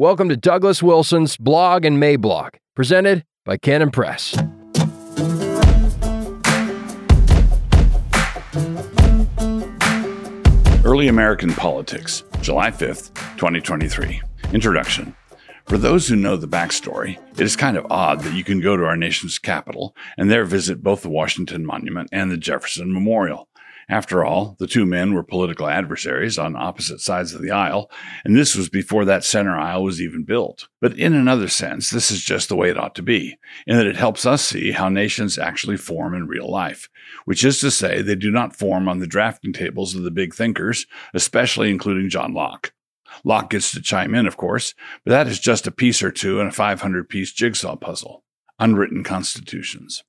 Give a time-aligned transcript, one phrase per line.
[0.00, 4.34] Welcome to Douglas Wilson's Blog and Mablog, presented by Canon Press.
[10.86, 14.22] Early American Politics, July 5th, 2023.
[14.54, 15.14] Introduction.
[15.66, 18.78] For those who know the backstory, it is kind of odd that you can go
[18.78, 23.49] to our nation's capital and there visit both the Washington Monument and the Jefferson Memorial.
[23.90, 27.90] After all, the two men were political adversaries on opposite sides of the aisle,
[28.24, 30.68] and this was before that center aisle was even built.
[30.80, 33.36] But in another sense, this is just the way it ought to be,
[33.66, 36.88] in that it helps us see how nations actually form in real life,
[37.24, 40.34] which is to say, they do not form on the drafting tables of the big
[40.34, 42.72] thinkers, especially including John Locke.
[43.24, 44.72] Locke gets to chime in, of course,
[45.04, 48.22] but that is just a piece or two in a 500 piece jigsaw puzzle.
[48.60, 50.04] Unwritten constitutions.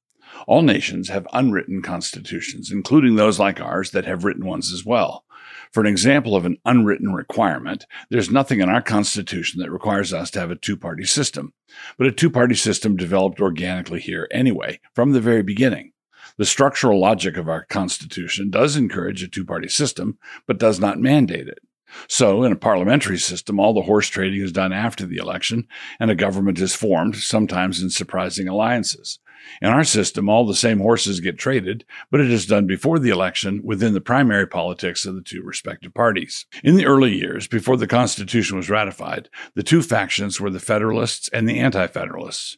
[0.48, 5.26] All nations have unwritten constitutions, including those like ours that have written ones as well.
[5.72, 10.30] For an example of an unwritten requirement, there's nothing in our Constitution that requires us
[10.32, 11.54] to have a two party system.
[11.98, 15.94] But a two party system developed organically here anyway, from the very beginning.
[16.38, 21.00] The structural logic of our Constitution does encourage a two party system, but does not
[21.00, 21.60] mandate it.
[22.08, 25.68] So, in a parliamentary system, all the horse trading is done after the election,
[26.00, 29.20] and a government is formed, sometimes in surprising alliances.
[29.62, 33.10] In our system, all the same horses get traded, but it is done before the
[33.10, 36.46] election within the primary politics of the two respective parties.
[36.64, 41.30] In the early years, before the Constitution was ratified, the two factions were the Federalists
[41.30, 42.58] and the Anti Federalists.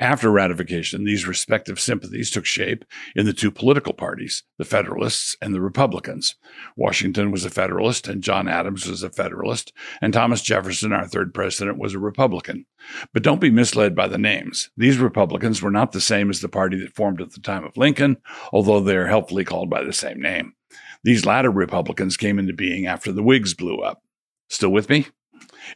[0.00, 5.54] After ratification, these respective sympathies took shape in the two political parties, the Federalists and
[5.54, 6.36] the Republicans.
[6.76, 11.32] Washington was a Federalist, and John Adams was a Federalist, and Thomas Jefferson, our third
[11.32, 12.66] president, was a Republican.
[13.12, 14.70] But don't be misled by the names.
[14.76, 17.76] These Republicans were not the same as the party that formed at the time of
[17.76, 18.18] Lincoln,
[18.52, 20.54] although they are helpfully called by the same name.
[21.02, 24.02] These latter Republicans came into being after the Whigs blew up.
[24.48, 25.06] Still with me?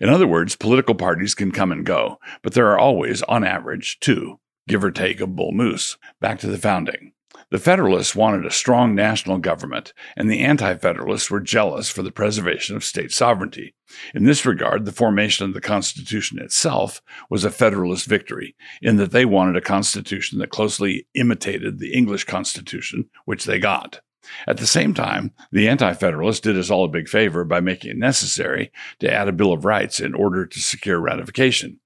[0.01, 3.99] In other words, political parties can come and go, but there are always, on average,
[4.01, 5.97] two, give or take a bull moose.
[6.21, 7.13] Back to the founding.
[7.51, 12.13] The Federalists wanted a strong national government, and the Anti Federalists were jealous for the
[12.13, 13.75] preservation of state sovereignty.
[14.15, 19.13] In this regard, the formation of the Constitution itself was a Federalist victory, in that
[19.13, 24.01] they wanted a Constitution that closely imitated the English Constitution, which they got.
[24.47, 27.91] At the same time, the Anti Federalists did us all a big favor by making
[27.91, 31.81] it necessary to add a Bill of Rights in order to secure ratification.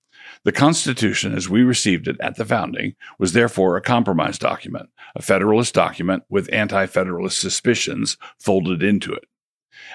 [0.44, 5.22] The Constitution, as we received it at the founding, was therefore a compromise document, a
[5.22, 9.24] Federalist document with anti Federalist suspicions folded into it.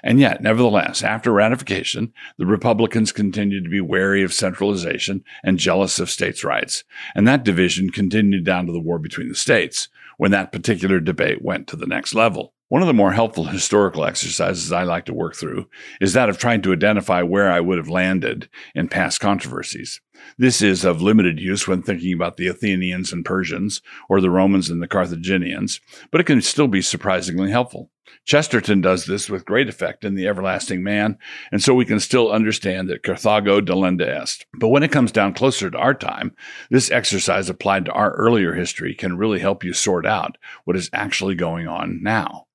[0.04, 6.00] And yet, nevertheless, after ratification, the Republicans continued to be wary of centralization and jealous
[6.00, 6.84] of states' rights.
[7.16, 11.42] And that division continued down to the war between the states, when that particular debate
[11.42, 12.54] went to the next level.
[12.70, 15.70] One of the more helpful historical exercises I like to work through
[16.02, 20.02] is that of trying to identify where I would have landed in past controversies.
[20.38, 24.70] This is of limited use when thinking about the Athenians and Persians or the Romans
[24.70, 25.80] and the Carthaginians,
[26.12, 27.90] but it can still be surprisingly helpful.
[28.26, 31.18] Chesterton does this with great effect in The Everlasting Man,
[31.52, 34.46] and so we can still understand that Carthago delenda est.
[34.54, 36.36] But when it comes down closer to our time,
[36.70, 40.90] this exercise applied to our earlier history can really help you sort out what is
[40.94, 42.48] actually going on now.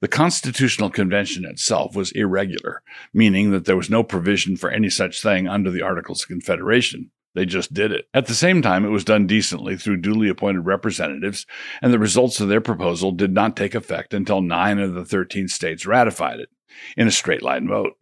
[0.00, 2.82] The Constitutional Convention itself was irregular,
[3.12, 7.10] meaning that there was no provision for any such thing under the Articles of Confederation.
[7.34, 8.08] They just did it.
[8.14, 11.44] At the same time, it was done decently through duly appointed representatives,
[11.82, 15.48] and the results of their proposal did not take effect until nine of the 13
[15.48, 16.48] states ratified it
[16.96, 17.98] in a straight line vote.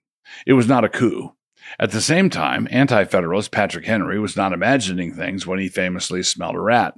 [0.46, 1.34] It was not a coup.
[1.80, 6.22] At the same time, anti federalist Patrick Henry was not imagining things when he famously
[6.22, 6.94] smelled a rat.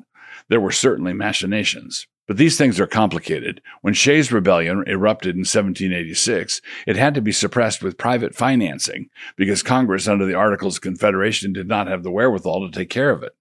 [0.49, 2.07] There were certainly machinations.
[2.27, 3.61] But these things are complicated.
[3.83, 9.63] When Shays' Rebellion erupted in 1786, it had to be suppressed with private financing because
[9.63, 13.23] Congress, under the Articles of Confederation, did not have the wherewithal to take care of
[13.23, 13.37] it.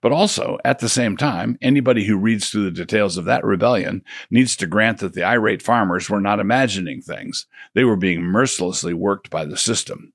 [0.00, 4.02] But also, at the same time, anybody who reads through the details of that rebellion
[4.30, 7.46] needs to grant that the irate farmers were not imagining things.
[7.74, 10.12] They were being mercilessly worked by the system.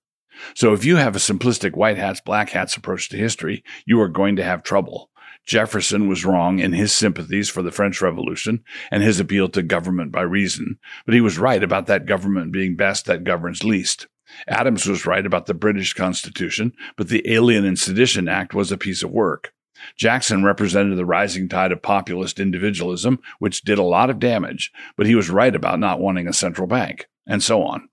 [0.53, 4.09] So if you have a simplistic white hats, black hats approach to history, you are
[4.09, 5.09] going to have trouble.
[5.45, 10.11] Jefferson was wrong in his sympathies for the French Revolution and his appeal to government
[10.11, 14.07] by reason, but he was right about that government being best that governs least.
[14.47, 18.77] Adams was right about the British Constitution, but the Alien and Sedition Act was a
[18.77, 19.53] piece of work.
[19.95, 25.05] Jackson represented the rising tide of populist individualism, which did a lot of damage, but
[25.05, 27.87] he was right about not wanting a central bank, and so on.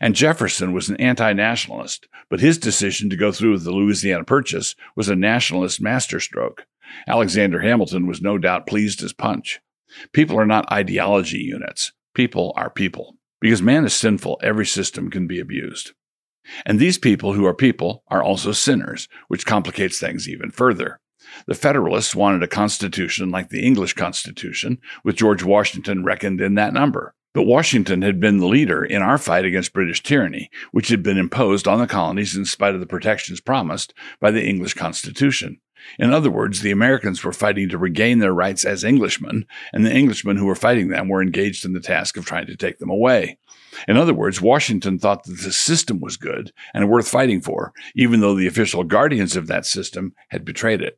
[0.00, 4.24] And Jefferson was an anti nationalist, but his decision to go through with the Louisiana
[4.24, 6.66] Purchase was a nationalist masterstroke.
[7.06, 9.60] Alexander Hamilton was no doubt pleased as punch.
[10.12, 11.92] People are not ideology units.
[12.14, 13.16] People are people.
[13.40, 15.92] Because man is sinful, every system can be abused.
[16.64, 21.00] And these people who are people are also sinners, which complicates things even further.
[21.46, 26.74] The Federalists wanted a constitution like the English Constitution, with George Washington reckoned in that
[26.74, 27.14] number.
[27.32, 31.18] But Washington had been the leader in our fight against British tyranny, which had been
[31.18, 35.60] imposed on the colonies in spite of the protections promised by the English Constitution.
[35.98, 39.92] In other words, the Americans were fighting to regain their rights as Englishmen, and the
[39.92, 42.90] Englishmen who were fighting them were engaged in the task of trying to take them
[42.90, 43.38] away.
[43.88, 48.20] In other words, Washington thought that the system was good and worth fighting for, even
[48.20, 50.96] though the official guardians of that system had betrayed it.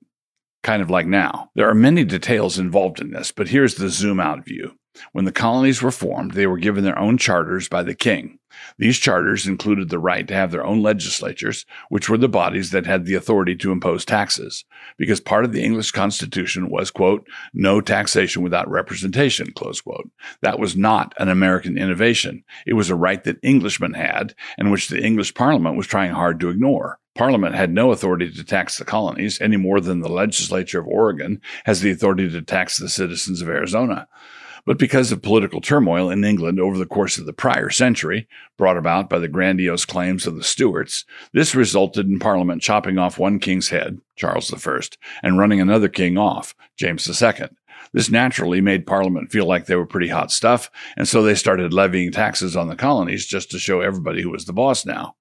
[0.62, 1.50] Kind of like now.
[1.54, 4.72] There are many details involved in this, but here's the zoom out view.
[5.12, 8.38] When the colonies were formed, they were given their own charters by the king.
[8.78, 12.86] These charters included the right to have their own legislatures, which were the bodies that
[12.86, 14.64] had the authority to impose taxes,
[14.96, 20.10] because part of the English Constitution was, quote, no taxation without representation, close quote.
[20.42, 22.44] That was not an American innovation.
[22.66, 26.40] It was a right that Englishmen had, and which the English Parliament was trying hard
[26.40, 26.98] to ignore.
[27.14, 31.40] Parliament had no authority to tax the colonies any more than the legislature of Oregon
[31.64, 34.06] has the authority to tax the citizens of Arizona
[34.66, 38.28] but because of political turmoil in England over the course of the prior century,
[38.58, 43.18] brought about by the grandiose claims of the Stuarts, this resulted in Parliament chopping off
[43.18, 44.80] one king's head, Charles I,
[45.22, 47.48] and running another king off, James II.
[47.92, 51.72] This naturally made Parliament feel like they were pretty hot stuff, and so they started
[51.72, 55.14] levying taxes on the colonies just to show everybody who was the boss now.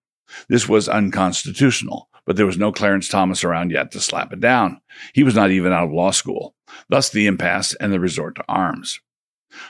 [0.50, 4.82] This was unconstitutional, but there was no Clarence Thomas around yet to slap it down.
[5.14, 6.56] He was not even out of law school.
[6.90, 9.00] Thus the impasse and the resort to arms.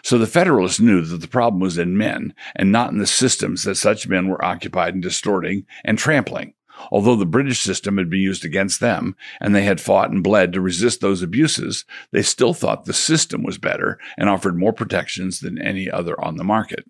[0.03, 3.63] So the Federalists knew that the problem was in men and not in the systems
[3.63, 6.53] that such men were occupied in distorting and trampling.
[6.91, 10.53] Although the British system had been used against them and they had fought and bled
[10.53, 15.39] to resist those abuses, they still thought the system was better and offered more protections
[15.39, 16.85] than any other on the market.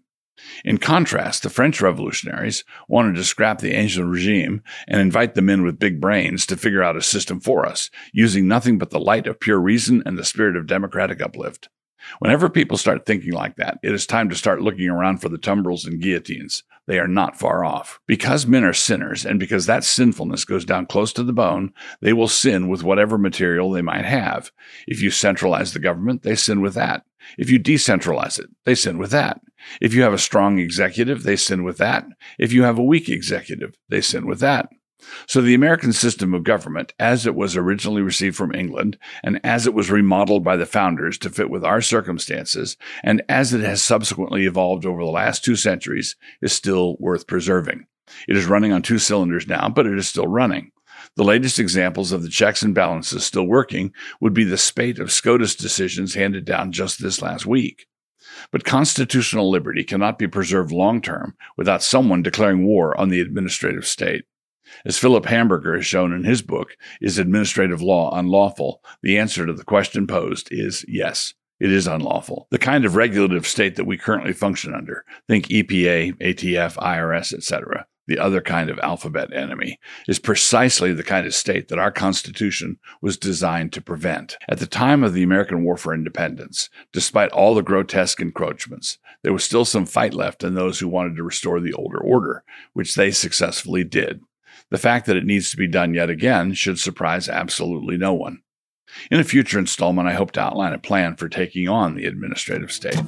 [0.65, 5.63] In contrast, the French revolutionaries wanted to scrap the ancient regime and invite the men
[5.63, 9.27] with big brains to figure out a system for us, using nothing but the light
[9.27, 11.69] of pure reason and the spirit of democratic uplift.
[12.19, 15.37] Whenever people start thinking like that, it is time to start looking around for the
[15.37, 16.63] tumbrils and guillotines.
[16.87, 17.99] They are not far off.
[18.05, 22.13] Because men are sinners, and because that sinfulness goes down close to the bone, they
[22.13, 24.51] will sin with whatever material they might have.
[24.87, 27.03] If you centralize the government, they sin with that.
[27.37, 29.41] If you decentralize it, they sin with that.
[29.81, 32.05] If you have a strong executive, they sin with that.
[32.37, 34.69] If you have a weak executive, they sin with that.
[35.27, 39.67] So, the American system of government, as it was originally received from England, and as
[39.67, 43.81] it was remodeled by the founders to fit with our circumstances, and as it has
[43.81, 47.87] subsequently evolved over the last two centuries, is still worth preserving.
[48.27, 50.71] It is running on two cylinders now, but it is still running.
[51.15, 55.11] The latest examples of the checks and balances still working would be the spate of
[55.11, 57.87] SCOTUS decisions handed down just this last week.
[58.51, 63.85] But constitutional liberty cannot be preserved long term without someone declaring war on the administrative
[63.85, 64.25] state.
[64.85, 68.81] As Philip Hamburger has shown in his book, Is Administrative Law Unlawful?
[69.01, 71.33] The answer to the question posed is yes.
[71.59, 72.47] It is unlawful.
[72.51, 77.87] The kind of regulative state that we currently function under, think EPA, ATF, IRS, etc.,
[78.07, 82.77] the other kind of alphabet enemy, is precisely the kind of state that our Constitution
[83.01, 84.37] was designed to prevent.
[84.49, 89.33] At the time of the American War for Independence, despite all the grotesque encroachments, there
[89.33, 92.95] was still some fight left in those who wanted to restore the older order, which
[92.95, 94.21] they successfully did.
[94.71, 98.41] The fact that it needs to be done yet again should surprise absolutely no one.
[99.11, 102.71] In a future installment, I hope to outline a plan for taking on the administrative
[102.71, 102.99] state.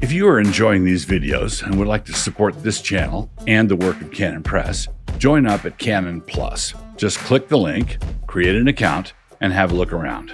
[0.00, 3.76] If you are enjoying these videos and would like to support this channel and the
[3.76, 4.88] work of Canon Press,
[5.18, 6.72] join up at Canon Plus.
[6.96, 10.32] Just click the link, create an account, and have a look around.